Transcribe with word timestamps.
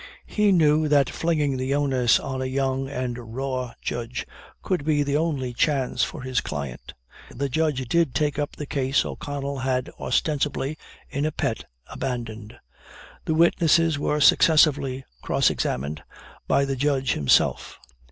He 0.25 0.51
knew 0.51 0.87
that 0.87 1.11
flinging 1.11 1.57
the 1.57 1.75
onus 1.75 2.19
on 2.19 2.41
a 2.41 2.47
young 2.47 2.89
and 2.89 3.19
a 3.19 3.21
raw 3.21 3.75
judge 3.83 4.25
could 4.63 4.83
be 4.83 5.03
the 5.03 5.15
only 5.15 5.53
chance 5.53 6.03
for 6.03 6.23
his 6.23 6.41
client. 6.41 6.95
The 7.29 7.49
judge 7.49 7.87
did 7.87 8.15
take 8.15 8.39
up 8.39 8.55
the 8.55 8.65
case 8.65 9.05
O'Connell 9.05 9.59
had 9.59 9.91
ostensibly, 9.99 10.75
in 11.11 11.23
a 11.23 11.31
pet, 11.31 11.65
abandoned. 11.85 12.57
The 13.25 13.35
witnesses 13.35 13.99
were 13.99 14.19
successively 14.19 15.05
cross 15.21 15.51
examined 15.51 16.01
by 16.47 16.65
the 16.65 16.75
judge 16.75 17.13
himself. 17.13 17.77